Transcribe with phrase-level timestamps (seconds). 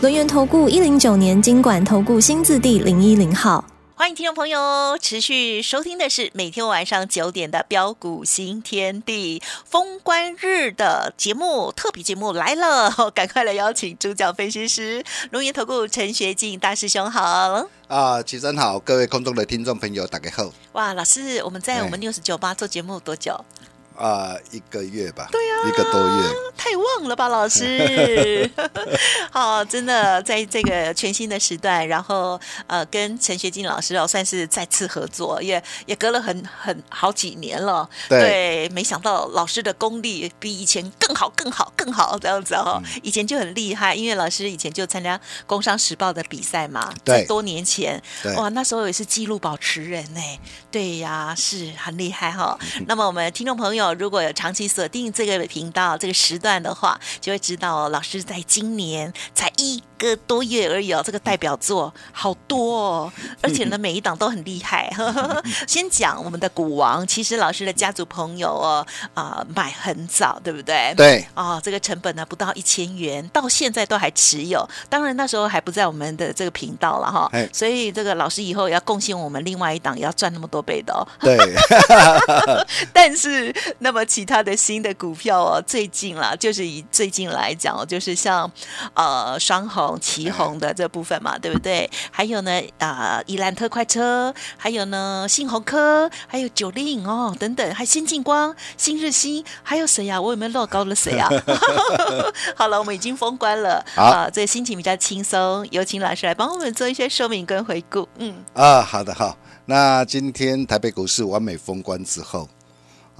[0.00, 3.64] 轮源投顾一零九年经管投顾新字第零一零号。
[3.96, 17.66] 欢迎听众朋友持续收听的是每天晚上九点的标股新天地封关日的节目，特别节目来了， 赶快来邀请主讲分析师龙岩投顾陈学进大师兄好。
[17.88, 20.48] 啊，齐真好，各位空中的听众朋友，大家好。
[20.74, 23.36] 哇，老师，我们在我们哎六十九八做节目多久？
[23.98, 26.34] 啊，一个月吧，对啊，一个多月。
[26.56, 28.50] 太旺了吧，老师！
[29.30, 37.88] 好，真的在这个全新的时段，然后呃，跟陈学金老师哦，算是再次合作，也也隔了很很好几年了。
[38.08, 42.80] 对没想到老师的功力比以前更好、更好、更好这样子哦。
[42.84, 50.20] 嗯以前就很厉害，因为老师以前就参加《工商时报》的比赛嘛，对多年前，对哇，那时候也是纪录保持人呢。
[50.70, 64.90] 对呀，是很厉害哈、嗯 那么我们听众朋友如果有长期锁定这个频道这个时段的话，就会知道哦，老师在今年才一个多月而已哦，这个代表作好多哦，而且呢每一档都很厉害。
[65.66, 70.94] 先讲我们的股王，其实老师的家族朋友哦啊、买很早，对不对？。
[70.96, 74.68] 对，哦，这个成本呢不到一千元，到现在都还持有。
[74.88, 81.06] 当然那时候还不在我们的这个频道了哈嘿，所以这个老师以后也要贡献我们另外一档，也要赚那么多倍的哦。
[81.20, 81.36] 对，
[82.92, 88.50] 但是， 那么其他的新的股票哦，最近啦，就是以最近来讲哦，就是像
[88.94, 91.88] 呃双红、旗红的这部分嘛，对不对？
[92.10, 101.28] 还有呢，啊、宜兰特快车，还有呢，信鸿科，还有九令哦，等等，还新进光、新日新，还有谁呀、我有没有漏高了谁啊？
[102.56, 108.08] 好了，我们已经封关了，好啊，这个心情比较轻松，有请老师来帮我们做一些说明跟回顾。
[108.18, 109.36] 嗯，啊，好的，好。
[109.66, 112.48] 那今天台北股市完美封关之后，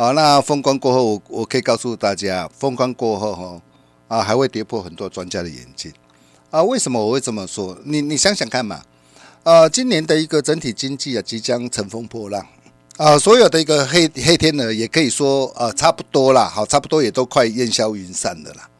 [0.00, 3.60] 好，那封关过后，我我可以告诉大家，封关过后哈，
[4.06, 5.92] 啊，还会跌破很多专家的眼镜。
[6.53, 7.76] 啊，为什么我会这么说？
[7.82, 8.81] 你你想想看嘛，
[9.42, 12.47] 呃，今年的一个整体经济啊，即将乘风破浪。
[12.97, 18.70] 啊、所有的一个黑黑天鹅也可以说，呃，差不多啦，好，差不多也都快烟消云散了啦。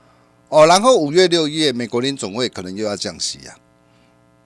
[0.51, 3.59] 哦，然后五月、六月，美国联总会可能又要降息啊。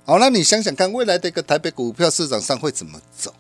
[0.07, 3.35] 好，那你想想看，未来的一个台北股票市场上会怎么走？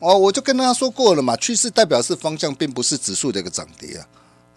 [0.00, 4.06] 哦，我就跟大家说过了嘛，趋势代表是方向，并不是指数的一个涨跌啊。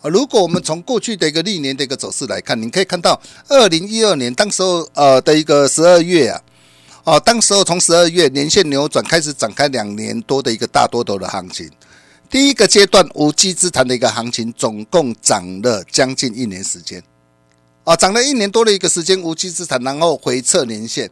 [0.02, 6.42] 啊，如果我们从过去的一个历年的一个走势来看，你可以看到二零一二年当时候呃的一个十二月啊，
[7.04, 11.70] 哦，当时候从十二月年线扭转开始展开两年多的一个大多头的行情。
[12.30, 17.04] 第一个阶段无稽之谈的一个行情，总共涨了将近一年时间，
[17.84, 21.12] 啊，涨了一年多的一个时间无稽之谈，然后回撤年线，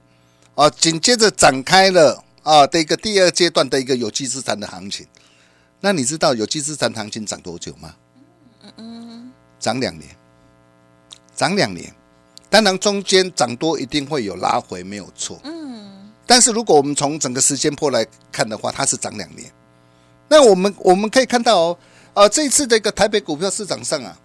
[0.56, 5.06] 啊，紧接着展开了啊的一个第二阶段的一个有机资产的行情。
[5.82, 7.94] 那你知道有机资产行情涨多久吗？
[8.64, 10.10] 嗯嗯涨两年，
[11.36, 11.94] 涨两年。
[12.50, 15.40] 当然中间涨多一定会有拉回，没有错。
[15.44, 16.12] 嗯。
[16.26, 19.52] 但是如果我们从整个时间波来看的话，它是涨两年。
[20.28, 21.78] 那我们我们可以看到哦，
[22.16, 24.18] 啊，这一次的一个台北股票市场上啊，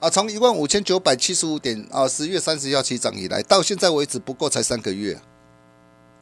[0.00, 5.20] 啊，从一万五千九百七十五点啊，十月三十号起涨以来，到现在为止不过才三个月、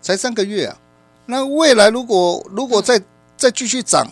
[0.02, 0.78] 才三个月啊。
[1.26, 3.02] 那未来如果如果再
[3.36, 4.06] 再继续涨，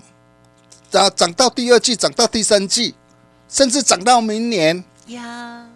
[0.91, 2.95] 涨涨到第二季，涨到第三季，
[3.49, 5.67] 甚至涨到明年呀，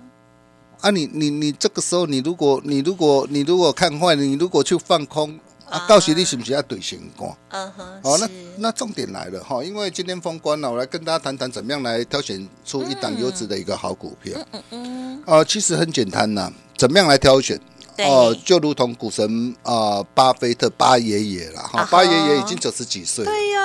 [0.80, 5.38] 啊你，你你这个时候，你如果你如果你如果看坏，你如果去放空
[5.68, 7.36] 啊啊，到时你是不是要兑现光？
[7.50, 14.36] 嗯哼，好，那是那重点来了哈，因为今天封关了，我来跟大家谈谈怎么样来挑选出一档优质的一个好股票。
[14.52, 17.60] 嗯嗯，呃，其实很简单呐，怎么样来挑选？
[17.98, 18.06] 对。
[18.06, 23.60] 哦、就如同股神啊、巴菲特巴爷爷了，哈、巴爷爷已经九十几岁了，对呀。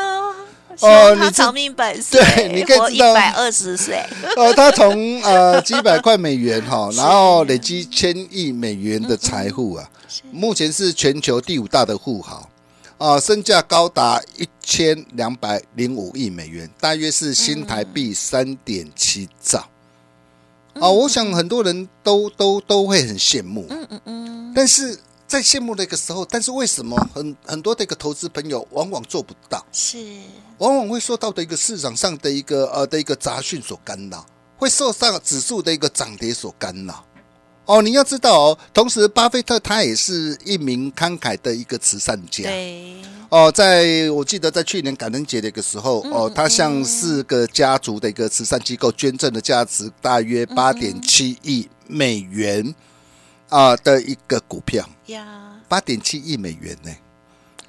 [0.79, 3.13] 哦他长命百岁，对你可以活一知道。
[3.13, 4.03] 百二十岁，
[4.35, 9.87] 呃，他从呃几百块美元哈， 然后累积千亿美元的财富啊，
[10.31, 12.49] 目前是全球第五大的富豪
[12.97, 19.63] 啊，身价高达一千两百零五亿美元，大约是新台币三点七兆。
[20.79, 29.63] 啊，我想很多人都都都会很羡慕，嗯嗯嗯，但是在羡慕的一个时候，但是为什么很很多的一个投资朋友往往做不到？
[29.71, 29.97] 是，
[30.57, 34.25] 往往会受到的一个市场上的一个呃的一个杂讯所干扰，
[34.57, 37.03] 会受上指数的一个涨跌所干扰。
[37.65, 42.43] 哦，你要知道哦，同时巴菲特他也是一名慷慨的一个慈善家。
[42.43, 42.97] 对，
[43.29, 52.75] 哦，在我记得在去年感恩节的一个时候，哦，他向四个家族的一个慈善机构捐赠的价值大约八点七亿美元
[53.47, 56.91] 啊的一个股票，呀，八点七亿美元呢，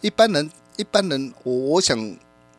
[0.00, 1.96] 一般人一般人我我想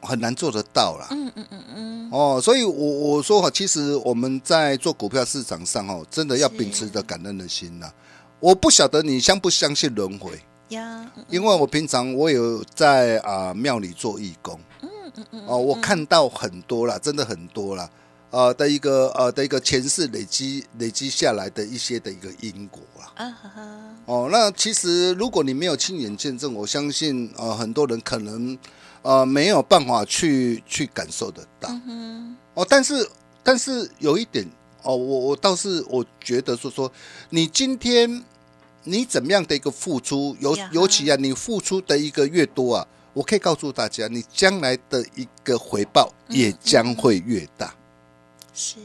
[0.06, 1.07] 很难做得到啦。
[1.12, 7.92] 嗯嗯嗯嗯，哦，所以我我说哈，其实我们在做股票市场上哦，真的要秉持着感恩的心呐。
[8.40, 17.90] 我不晓得你相不相信轮回，呀，因为我平常我有在啊庙里做义工，嗯嗯嗯，哦，我看到很多啦，真的很多啦，
[18.36, 23.10] 呃的一个呃的一个前世累积累积下来的一些的一个因果啦。
[23.16, 28.58] 啊哈哈，哦，那其实如果你没有亲眼见证，我相信呃很多人可能
[29.04, 31.70] 呃没有办法去去感受得到。
[31.88, 33.10] 嗯哦，但是
[33.42, 34.46] 但是有一点
[34.84, 36.92] 哦，我我倒是我觉得说说，
[37.30, 38.22] 你今天
[38.84, 47.74] 你怎么样的一个付出，尤呀尤其啊，你付出的一个越多啊，我可以告诉大家，你将来的一个回报也将会越大。
[48.56, 48.78] 是，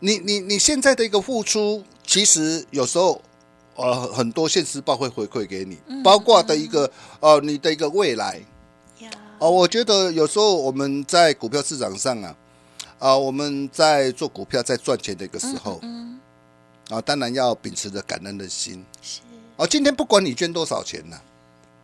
[0.00, 3.20] 你你你现在的一个付出，其实有时候
[3.74, 6.90] 呃很多现实报会回馈给你，包括的一个
[7.20, 8.40] 呃你的一个未来。
[9.00, 12.34] 呀，哦，我觉得有时候我们在股票市场上啊，
[12.98, 16.18] 啊，我们在做股票在赚钱的一个时候嗯，
[16.88, 18.82] 啊，当然要秉持着感恩的心。
[19.02, 19.20] 是，
[19.56, 21.20] 哦，今天不管你捐多少钱呢、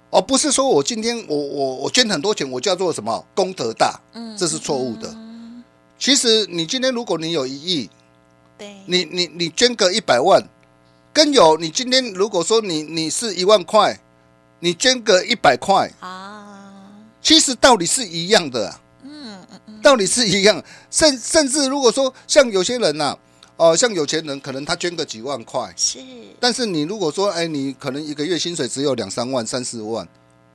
[0.09, 5.15] 哦，不是说我今天我我我捐很多钱，我叫做什么功德大，嗯这是错误的。
[6.03, 7.89] 嗯其实你今天如果你有一亿，
[8.59, 10.43] 对，你你你捐个一百万，
[11.13, 13.97] 跟有你今天如果说你你是一万块，
[14.59, 16.91] 你捐个一百块，啊，
[17.23, 18.81] 其实道理是一样的、啊。
[19.05, 20.61] 嗯嗯嗯，道理是一样，
[20.91, 23.17] 甚甚至如果说像有些人呐、
[23.57, 26.01] 哦、像有钱人可能他捐个几万块，是，
[26.41, 30.09] 但是你如果说，哎，你可能一个月薪水只有两三万、三四万，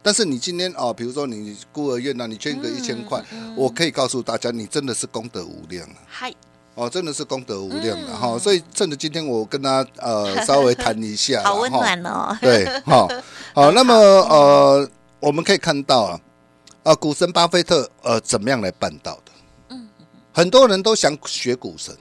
[0.08, 3.22] 但是你今天哦，比如说你孤儿院呐、你捐个一千块，
[3.58, 5.96] 我可以告诉大家，你真的是功德无量啊！
[6.08, 6.34] 嗨，
[6.76, 8.16] 哦，真的是功德无量的嗯。
[8.18, 13.06] 哈、所以趁着今天我跟他呃稍微谈一下啦，好温暖哦， 对，好，
[13.54, 14.90] 好，那么呃，
[15.20, 16.20] 我们可以看到啊，
[16.84, 19.32] 啊，股神巴菲特呃怎么样来办到的？
[19.72, 19.90] 嗯。
[20.32, 21.94] 很多人都想学股神，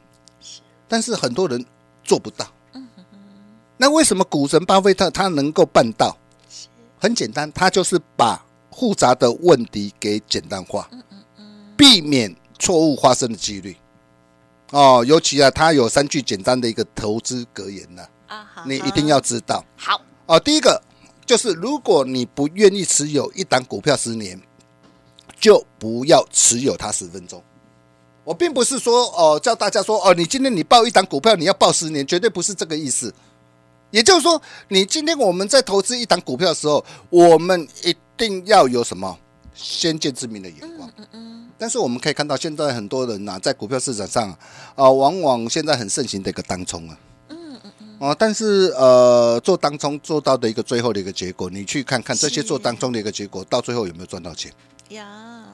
[0.86, 1.66] 但是很多人
[2.04, 2.46] 做不到。
[3.76, 6.16] 那为什么股神巴菲特他能够办到？
[6.98, 10.88] 很简单，他就是把复杂的问题给简单化，
[11.76, 13.76] 避免错误发生的几率。
[14.72, 19.64] 哦，尤其啊，它有三句简单的一个投资格言呢、啊哈，你一定要知道。
[19.76, 20.82] 好，哦，第一个
[21.24, 24.40] 就是，如果你不愿意持有一档股票十年，
[25.38, 27.42] 就不要持有它十分钟。
[28.24, 33.14] 我并不是说哦，叫大家说哦，你今天你报一档股票，你要报十年，绝对不是这个意思。
[33.90, 39.16] 也就是说，你今天我们在投资一档股票的时候，我们一定要有什么
[39.54, 40.90] 先见之明的眼光。
[40.96, 44.30] 嗯嗯但是我们可以看到，现在很多人呐、在股票市场上
[44.74, 46.98] 啊、往往现在很盛行的一个当冲啊。
[47.98, 54.52] 哦，但是呃，做当中做到的一个最后的一个结果，你去看看这些做当中的一个结果，到最后有没有赚到钱？
[54.90, 55.04] 呀，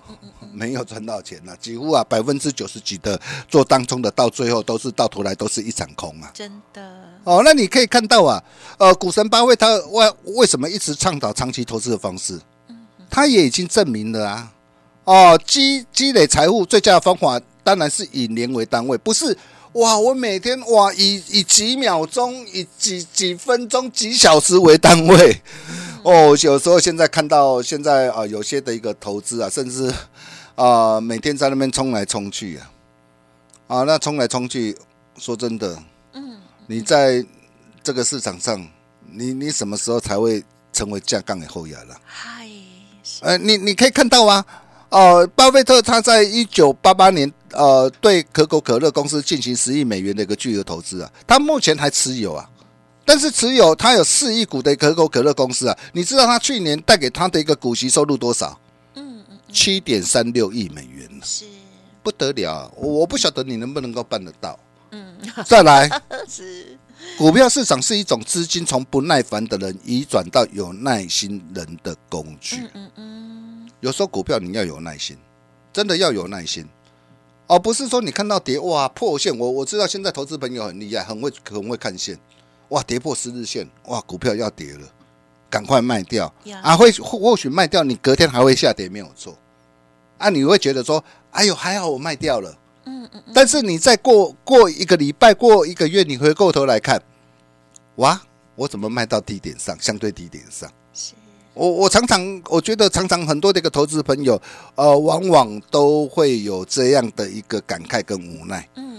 [0.08, 3.18] 嗯嗯没有赚到钱呐、几乎啊百分之九十几的
[3.48, 6.30] 做当中的，到最后都是到头来都是一场空啊。
[6.34, 6.82] 真的，
[7.24, 8.42] 哦，那你可以看到啊，
[8.78, 12.38] 呃，股神巴菲特为为什么一直倡导长期投资的方式？
[13.08, 14.52] 他也已经证明了啊。
[15.04, 19.36] 哦，积积累财富最佳的方法当然是以年为单位，不是
[19.72, 25.40] 哇，我每天哇以以几秒钟、以几几分钟、几小时为单位。
[26.04, 29.92] 哦，有时候现在看到现在啊、有些的一个投资啊，甚至
[30.54, 32.70] 啊、每天在那边冲来冲去啊，
[33.68, 34.76] 啊，那冲来冲去，
[35.16, 35.80] 说真的，
[36.12, 37.24] 嗯，你在
[37.82, 38.66] 这个市场上，
[39.10, 40.42] 你你什么时候才会
[40.72, 41.96] 成为架杠的后牙了？
[42.04, 42.48] 嗨，
[43.20, 44.44] 呃，你你可以看到啊，
[44.88, 52.48] 呃，巴菲特他在一九八八年，呃，对可口可乐公司进行十亿美元的一个巨额投资啊，他目前还持有啊，
[53.04, 58.58] 但是持有他有四亿股的可口可乐公司啊，你知道他去年带给他的一个股息收入多少？
[58.94, 61.44] 嗯嗯七点三六亿美元呢，是，
[62.02, 62.70] 不得了啊！
[62.76, 64.58] 我我不晓得你能不能够办得到。
[64.92, 65.16] 嗯
[65.46, 65.88] 再来，
[66.28, 66.78] 是，
[67.16, 72.56] 股票市场是一种资金从不耐烦的人移转到有耐心人的工具。
[72.56, 75.16] 嗯嗯嗯，有时候股票你要有耐心，
[75.72, 76.66] 真的要有耐心，
[77.46, 82.18] 而、不是说你看到跌哇破线，我我知道现在投资朋友很厉害，很会很会看线，
[82.72, 84.88] 哇跌破十日线，哇股票要跌了，
[85.50, 86.76] 赶快卖掉呀啊！
[86.76, 89.36] 会或或许卖掉，你隔天还会下跌，没有错
[90.16, 90.30] 啊！
[90.30, 97.00] 你会觉得说，哎呦还好我卖掉了，嗯嗯但是你再过过一个礼拜，过一个月，你回过头来看，
[97.96, 98.18] 哇，
[98.56, 100.70] 我怎么卖到低点上，相对低点上？
[100.94, 101.12] 是
[101.52, 104.40] 我我常常我觉得常常很多的一个投资朋友，
[104.76, 108.66] 呃，往往都会有这样的一个感慨跟无奈。
[108.76, 108.91] 嗯，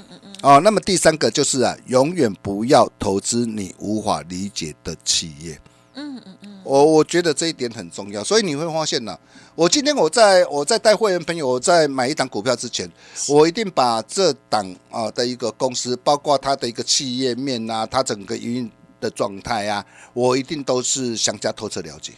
[0.43, 5.57] 哦，那么第三个就是啊，永远不要投资你无法理解的企业。
[5.93, 9.17] 嗯嗯嗯，我我觉得这一点很重要，所以你会发现呢、
[9.55, 12.91] 我今天我在我在带会员朋友我在买一档股票之前，
[13.29, 22.12] 我一定把这档啊的一个公司，包括它的一个企业面啊，它整个营运的状态啊，我一定都是详加透彻了解。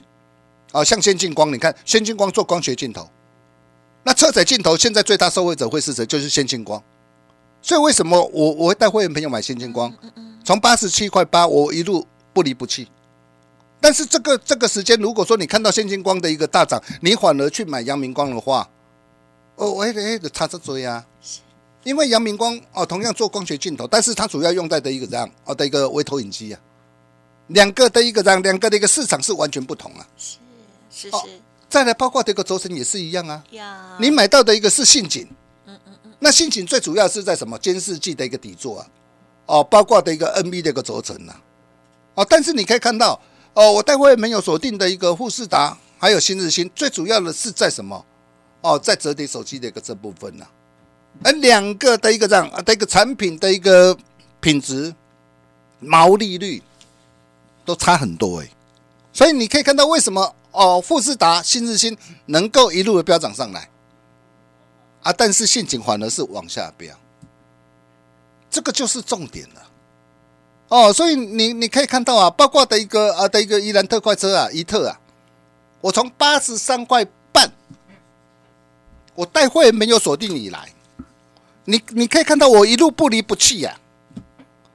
[0.72, 3.08] 啊，像先进光，你看先进光做光学镜头，
[4.01, 6.03] 那车载镜头现在最大受惠者会是谁？
[6.08, 6.82] 就是先进光。
[7.65, 9.91] 所以为什么我我会带会员朋友买先进光？
[10.43, 12.88] 从八十七块八，我一路不离不弃。
[13.81, 18.69] 但是这个这个时间，如果说你看到现金光的一个大涨，你反而去买阳明光的话，
[19.55, 19.91] 哦，我哎
[20.31, 21.03] 差这追啊，
[21.84, 26.62] 因为阳明光哦同样做光学镜头，但是它主要用在的一个这样哦的一个微投影机啊，
[27.48, 30.05] 两个的一个这样两个的一个市场是完全不同啊。
[30.19, 30.38] 是
[30.91, 31.17] 是是。
[31.67, 35.27] 再来，包括这个轴承也是一样啊，呀，你买到的一个是信景，
[36.25, 37.55] 那心情最主要是在什么？
[37.60, 38.88] 监视器的一个底座啊，
[39.46, 41.36] 哦，包括的一个 NB 的一个轴承呐，
[42.15, 43.22] 哦，但是你可以看到，
[43.53, 48.03] 哦，我待会没有锁定的一个富士达，还有新日新，最主要的是在什么？
[48.62, 50.48] 哦，在折叠手机的一个这部分呐、
[51.24, 53.96] 而两个的一个这样啊的一个产品的一个
[54.39, 54.96] 品质、
[55.79, 56.60] 毛利率
[57.63, 58.50] 都差很多哎、
[59.13, 63.70] 所以你可以看到为什么哦，富士达、新日新能够一路的飙涨上来。
[65.06, 66.92] 啊，但是陷阱反而是往下飙，
[68.50, 69.62] 这个就是重点了。
[70.68, 75.00] 哦，所以你你可以看到啊，包括的一个啊的一个伊兰特快车啊，伊特啊，
[75.80, 77.52] 我从八十三块半，
[79.14, 80.74] 我带会没有锁定以来，
[81.66, 83.80] 你你可以看到我一路不离不弃呀、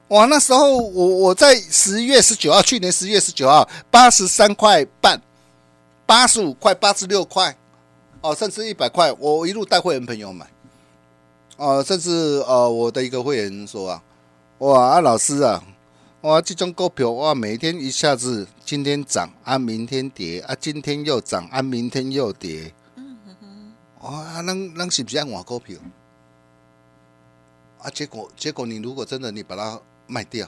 [0.08, 5.20] 哇，那时候我我在十月十九号，去年十月十九号，八十三块半，
[6.06, 7.56] 八十五块、八十六块，
[8.22, 10.46] 哦，甚至一百块，我一路带会员朋友买，
[11.56, 12.10] 哦，甚至
[12.46, 14.02] 呃，我的一个会员说啊，
[14.58, 15.64] 哇，啊老师啊，
[16.20, 22.74] 哇，这种股票哇，每天一下子今天涨啊，明天跌啊，今天又涨啊，明天又跌，
[24.02, 25.78] 哇，啊，咱咱是不是爱换股票？
[27.78, 30.46] 啊，结果结果你如果真的你把它卖掉，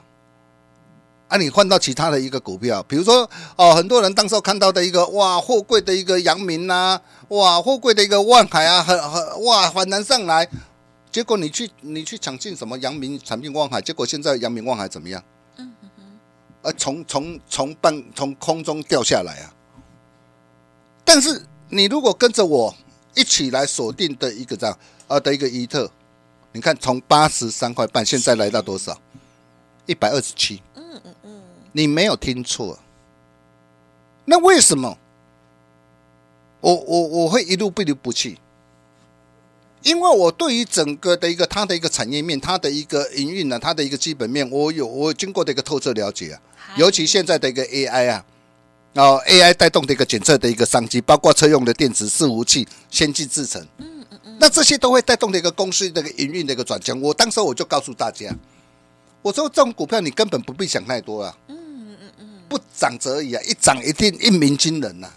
[1.33, 10.47] 啊，你换到其他的一个股票，比如说哦，很多人当时候看到的一个哇，货柜的一个阳明呐、哇，货柜的一个万海啊，很很哇反弹上来，
[11.11, 15.25] 结果你去你去抢进什么阳明产品万海，结果现在阳明万海怎么样？
[16.61, 19.55] 呃，从从从半从空中掉下来啊！
[21.03, 22.75] 但是你如果跟着我
[23.15, 25.91] 一起来锁定的一个这样呃的一个伊特，
[26.53, 29.01] 你看从八十三块半，现在来到多少？
[29.87, 30.61] 一百二十七。
[31.73, 32.79] 你没有听错。
[34.25, 34.97] 那为什么
[36.61, 38.39] 我我我会一路不离不弃？
[39.83, 46.41] 因为我对于整个的一个它的一个产业面、它的一个营运呢、它的一个基本面，我有我有经过的一个透彻了解啊。
[46.77, 48.25] 尤其现在的一个 AI 啊，
[48.95, 57.01] 哦 AI 带动的一个检测的一个商机，包括车用的电子、伺服器、先进制程，嗯嗯嗯那这些都会带动的一个公司的一个营运的一个转强。
[57.01, 58.33] 我当时我就告诉大家，
[59.21, 61.37] 我说这种股票你根本不必想太多啊，
[62.53, 65.11] 不涨则已啊，一涨一定一鸣惊人呐、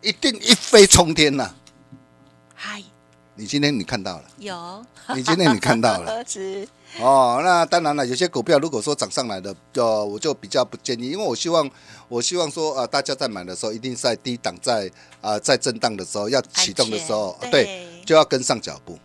[0.00, 1.54] 一定一飞冲天呐、
[2.54, 2.82] 嗨，
[3.34, 4.82] 你今天你看到了，有，
[5.14, 6.24] 你今天你看到了。
[6.26, 6.66] 是。
[6.98, 11.70] 哦，那当然了，有些股票如果说涨上来的，呃，我就比较不建议，因为我希望，
[12.08, 14.86] 我希望说，呃，大家在买的时候，一定是在低档，在
[15.20, 18.98] 啊、呃在震荡的时候，要启动的时候，对，就要跟上脚步。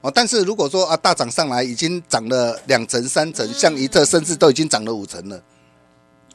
[0.00, 5.40] 哦，但是如果说啊大涨上来，已经涨了两成、三成，像一特甚至都已经涨了五成了，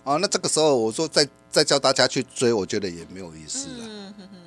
[0.04, 3.68] 哦，那这个时候我说再再叫大家去追，我觉得也没有意思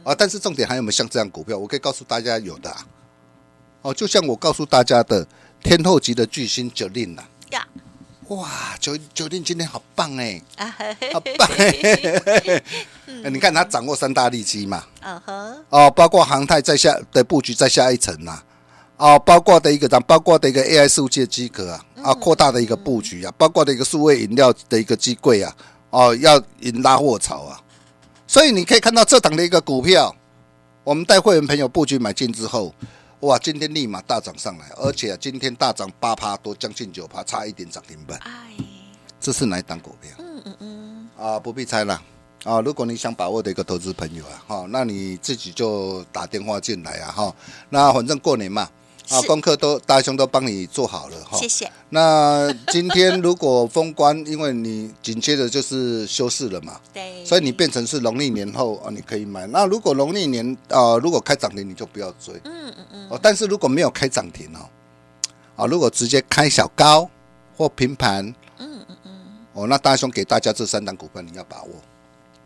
[0.03, 1.57] 啊，但是重点还有没有像这样股票？
[1.57, 2.87] 我可以告诉大家有的、啊。
[3.83, 5.27] 哦，就像我告诉大家的
[5.63, 7.67] 天后级的巨星九令呐，呀，
[8.29, 10.43] 哇，九九令今天好棒哎，
[11.13, 12.63] 好棒哎！
[13.25, 18.43] 哎你看他掌握三大利基嘛，嗯哼，哦，包括航太在下的布局在下一层呐、
[18.97, 25.57] 哦，包括的一个包括的一个 AI 数据的机壳啊，啊，扩大的一个布局啊，包括的一个数位饮料的一个机柜啊，
[25.89, 27.59] 哦，要引拉货潮啊，
[28.27, 30.15] 所以你可以看到这档的一个股票，
[30.85, 32.75] 我们带会员朋友布局买进之后，
[33.21, 38.53] 哇，今天立马大涨上来，而且、今天大涨八趴多，将近九趴，差一点涨停板，哎，
[39.19, 40.11] 这是哪一档股票？
[40.19, 42.03] 嗯嗯嗯，啊，不必猜了。
[42.45, 47.35] 啊，如果你想把握的一个投资朋友啊，哈、那你自己就打电话进来啊，哈、
[47.71, 48.69] 那反正过年嘛，
[49.11, 51.39] 啊，是功课都大兄都帮你做好了哈。
[51.39, 51.71] 谢谢。
[51.91, 59.47] 那今天如果封关，因为你紧接着就是休市了嘛，对，所以你变成是农历年后啊，你可以买。
[59.49, 62.35] 那如果农历年啊、如果开涨停，你就不要追。
[62.45, 64.69] 嗯嗯嗯，哦，但是如果没有开涨停哦，
[65.57, 67.09] 啊，如果直接开小高
[67.57, 68.27] 或平盘，
[68.59, 69.13] 嗯嗯嗯，
[69.53, 71.71] 哦，那大兄给大家这三档股份你要把握。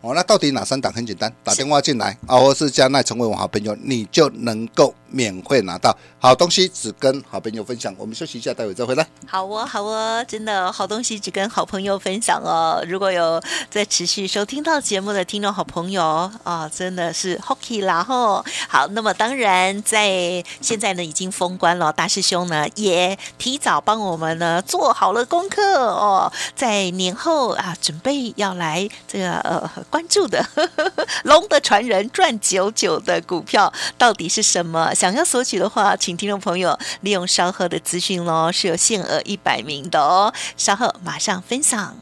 [0.00, 0.92] 哦，那到底哪三档？
[0.92, 7.94] 很简单，打电话进来啊，或是加奈成为我好朋友，你就能够免费拿到好东西，只跟好朋友分享。
[7.96, 9.06] 我们休息一下，待会再回来。
[9.26, 12.84] 好哦，好哦，真的好东西只跟好朋友分享哦。
[12.86, 18.44] 如果有在持续收听到节目的听众好朋友啊，真的是 hockey 啦吼。
[18.68, 30.44] 好，那么当然在现在呢已经封关了，大师兄呢也提早帮我们呢做好了功课哦，在年后啊准备要来这个呃关注的
[31.24, 34.92] 龙的传人赚九九的股票到底是什么？
[34.98, 41.96] 想要索取的话，请听众朋友利用稍后的资讯喽，是有限额一百名的哦，稍后马上分享。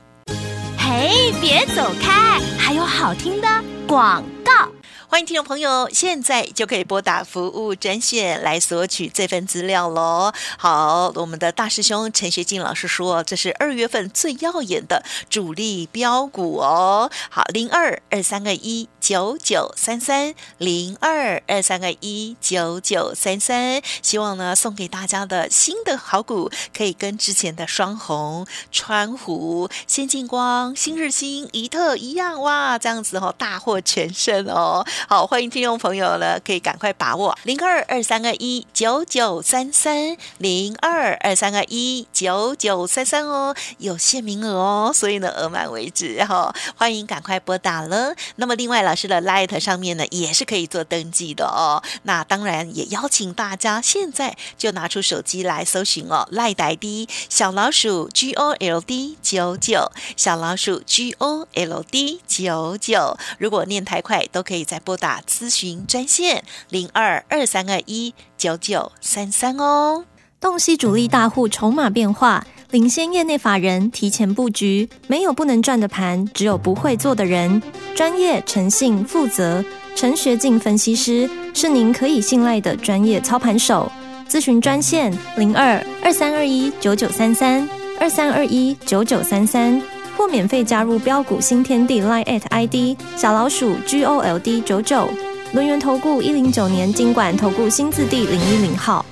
[0.79, 3.47] 嘿，别走开，还有好听的
[3.87, 4.71] 广告。
[5.09, 10.33] 欢迎听众朋友，现在就可以拨打服务专线来索取这份资料喽。
[10.59, 17.11] 好，我们的大师兄陈学进老师说，这是二月份最耀眼的主力标股哦。
[17.31, 34.85] 好，零二二三个一九九三三零二二三个一九九三三，希望呢送给大家的新的好股，可以跟之前的双红、川湖、先进光、新日新、怡特一样哇，这样子哦，大获全胜哦。
[35.09, 48.15] 好，欢迎听众朋友呢，可以赶快把握零二二三二一九九三三零二二三二一九九三三哦，有限名额哦，所以呢额满为止哈、欢迎赶快拨打了。
[48.37, 51.83] 那么另外老师的 Light 上面呢也是可以做登记的哦。
[52.03, 70.05] 那当然也邀请大家现在就拿出手机来搜寻哦，Light ID 小老鼠 G O L D 九九小老鼠 G O L D 九九，如果念太快都可以在拨打咨询专线零二二三二一九九三三哦。
[70.41, 74.89] 洞悉主力大户筹码变化，领先业内法人提前布局。
[75.09, 77.61] 没有不能赚的盘，只有不会做的人。
[77.97, 79.65] 专业、诚信、负责，
[79.97, 83.91] 陈学进分析师是您可以信赖的专业操盘手。
[84.29, 87.69] 咨询专线零二二三二一九九三三
[87.99, 89.83] 二三二一九九三三，
[90.17, 95.09] 或免费加入标股新天地 Line at ID 小老鼠 G O L D 九九。
[95.53, 99.05] 轮源投顾一零九年经管投顾新字第零一零号。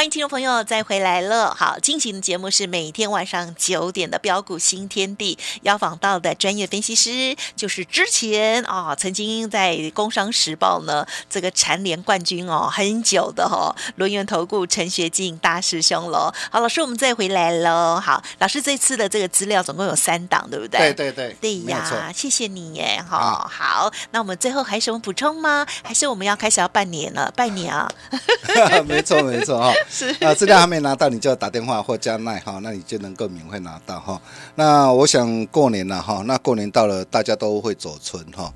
[0.00, 1.54] 欢迎听众朋友再回来了。
[1.54, 16.32] 好，进行的节目是每天晚上九点的标股新天地，邀访到的专业分析师就是之前啊、曾经在《工商时报》呢这个蝉联冠军哦很久的哦，轮源投顾陈学进大师兄喽。
[16.50, 18.00] 好，老师我们再回来喽。
[18.02, 20.94] 好，老师这次的这个资料总共有三档，对不对？
[20.94, 21.70] 对对对，对。
[21.70, 25.66] 呀，谢谢你耶，哈、啊好，那我们最后还有什么补充吗？
[25.84, 27.30] 还是我们要开始要拜年了？
[27.36, 27.86] 拜年啊！
[28.88, 34.22] 没错没错哈，是 啊，资料还没拿到，你就打电话或加奈哈，那你就能够免费拿到哈。
[34.54, 38.52] 那我想过年了哈，那过年到了，大家都会走春哈。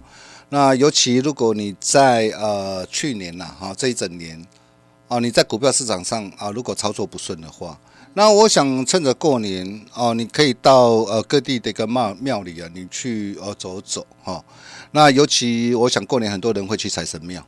[0.50, 4.46] 那尤其如果你在呃去年呐哈这一整年
[5.08, 7.76] 哦，你在股票市场上啊，如果操作不顺的话，
[8.14, 14.42] 那我想趁着过年哦，你可以到呃各地的一个庙庙里啊，你去呃走走哈。
[14.92, 17.44] 那尤其我想过年很多人会去财神庙。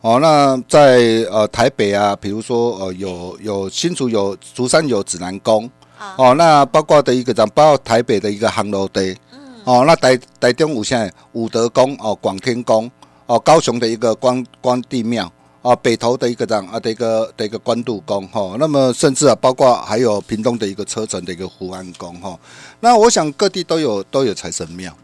[0.00, 6.14] 哦，那在呃台北啊，比如说呃有有新竹有竹山有指南宫，啊。
[6.16, 9.16] 哦，那包括的一个讲，包括台北的一个航楼地，
[9.64, 12.88] 哦，那台台中有现在武德宫哦，广天宫
[13.26, 15.30] 哦，高雄的一个关关帝庙
[15.62, 22.40] 哦，北投的一个啊的一个的一个关渡宫哈、哦，那么甚至啊包括还有屏东的一个车城的一个湖安宫哈、哦，
[22.78, 24.94] 那我想各地都有都有财神庙。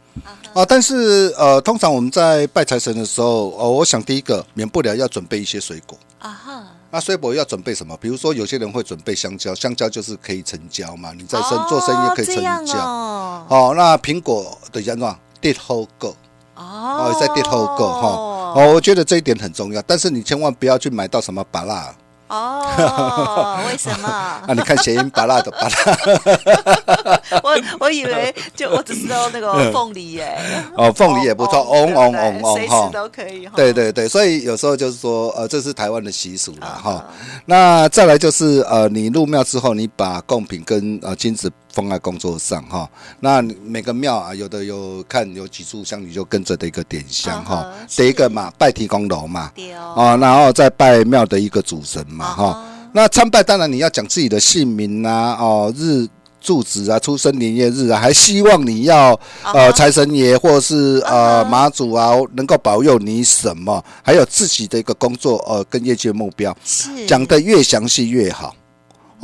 [0.52, 5.98] 啊，但是呃，通常我们在拜财神的时候，哦，我想第一个免不了要准备一些水果。
[6.20, 7.96] 啊哈，那水果要准备什么？
[8.00, 12.78] 比如说有些人会准备香蕉，香蕉就是可以成交嘛，你在生、做生意也可以成交。
[12.78, 15.18] 哦，哦，那苹果的叫什么？
[15.40, 16.08] 跌后购
[16.54, 18.08] 哦哦，在跌后购哈。
[18.56, 21.94] 哦，我觉得这一点很重要，但是你千万不要去买到什么芭辣
[22.34, 24.08] 哦，为什么？
[24.08, 24.42] 啊！
[24.48, 30.38] 你看谐音巴拉的巴拉 我我以为就我只知道那个凤梨耶，
[30.76, 32.74] 哦，凤梨也不错，哦嗡嗡嗡嗡哈随时。
[32.92, 33.52] 都可以哈。
[33.56, 37.04] 对对对，所以有时候就是说，呃，这是台湾的习俗啦，哈、啊
[37.46, 42.88] 那再来就是，呃，你入庙之后，你把贡品跟呃金子放在工作上哈。
[43.20, 47.70] 那每个庙啊，有的有看有几炷香，你就跟着的一个点香哈。
[47.88, 49.50] 第一个嘛，拜提公楼嘛，
[49.96, 52.44] 哦，啊，然后再拜庙的一个主神嘛哈。
[52.44, 52.64] 哦
[52.96, 56.06] 那参拜当然你要讲自己的姓名啊，哦日。
[56.44, 63.82] 住址啊，出生年月日啊，还希望你要呃财神爷或是呃嗯哼妈祖啊，能够保佑你什么？
[64.02, 68.54] 还有自己的一个工作呃跟业绩目标，是讲的越详细越好。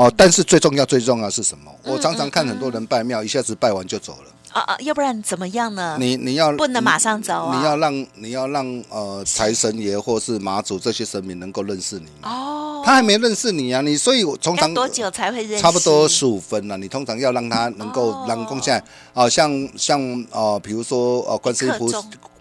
[0.01, 1.71] 哦，但是最重要最重要是什么？
[1.85, 4.31] 嗯我常常看很多人拜庙，一下子拜完就走了。
[4.53, 5.97] 啊啊，要不然怎么样呢？
[6.01, 12.07] 你你要不能马上走啊你要让你要让呃财神爷或是马祖这些神明能够认识你。
[12.23, 15.61] 哦，他还没认识你啊，你所以我通常多久才会认识？
[15.63, 16.79] 差不多十五分了。
[16.79, 18.83] 你通常要让他能够哦让供现在
[19.13, 21.89] 啊，像像呃，比如说呃，观世音菩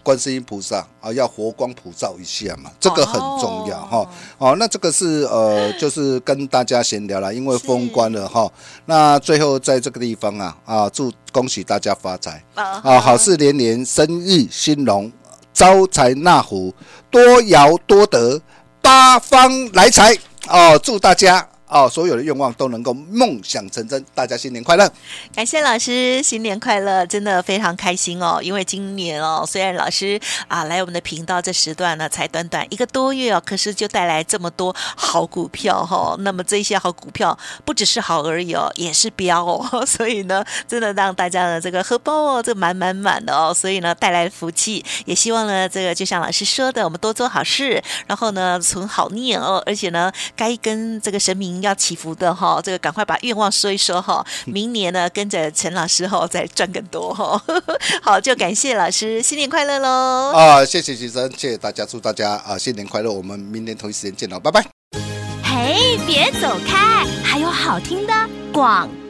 [0.02, 4.10] 观世音菩萨啊，要佛光普照一下嘛，这个很重要哦哈。
[4.38, 8.50] 哦，那这个是呃， 就是跟大家闲聊了，因为封关了哈。
[8.86, 15.10] 那最后在这个地方啊啊，祝恭喜大家发财啊啊，好事连连，生意兴隆，
[15.52, 16.74] 招财纳福，
[17.10, 18.40] 多爻多得，
[18.80, 20.16] 八方来财
[20.48, 20.78] 哦！
[20.82, 24.92] 祝大家哦，所有的愿望都能够梦想成真，大家新年快乐！
[25.32, 27.06] 感谢老师，新年快乐！
[27.06, 36.16] 真的非常开心哦，因为今年哦，虽然老师啊来我们的频道这时段呢才短短一个多月哦，可是就带来这么多好股票哈、哦。
[36.18, 57.40] 那么这些好股票不只是好而已哦，也是标哦， 所以呢，真的让大家的这个荷包哦，这满满满的哦，所以呢带来福气，也希望呢这个就像老师说的，我们多做好事，然后呢存好念哦，而且呢该跟这个神明要祈福的哈、这个赶快把愿望说一说哈、明年呢跟着陈老师哈、再赚更多哈、
[58.02, 60.32] 好，就感谢老师，新年快乐喽！
[60.34, 63.12] 啊，谢谢先生，谢谢大家，祝大家啊新年快乐！
[63.12, 64.64] 我们明年同一时间见喽，拜拜。
[65.42, 68.12] 嘿，别走开，还有好听的
[68.52, 68.88] 广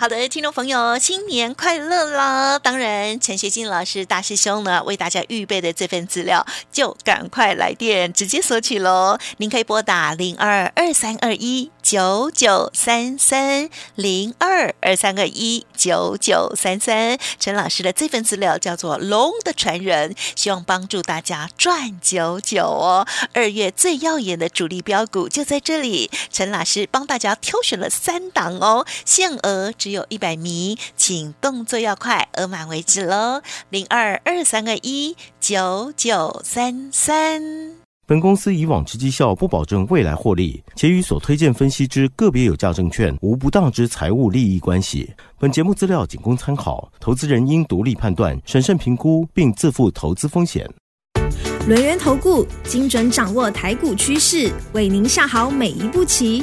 [0.00, 2.58] 好的，听众朋友，新年快乐啦！
[2.58, 9.18] 当然，陈学金老师大师兄呢为大家预备的这份资料，就赶快来电直接索取喽。
[9.36, 17.18] 您可以拨打零二二三二一九九三三零二二三二一九九三三。
[17.38, 23.06] 陈老师的这份资料叫做《龙的传人》，希望帮助大家赚九九哦。
[23.34, 33.42] 二月最耀眼的主力标股就在这里，陈老师帮大家挑选了三档哦，限额只有一百米，请动作要快，额满为止喽。
[33.68, 37.42] 零二二三二一九九三三。
[38.06, 45.08] 本公司以往之绩效不保证未来获利，且与所推荐分析之个别有价证券无不当之财务利益关系。
[45.38, 50.68] 本节目资料仅供参考，投资人应独立判断、审慎评估，并自负投资风险。
[51.68, 56.42] 轮源投顾精准掌握台股趋势，为您下好每一步棋。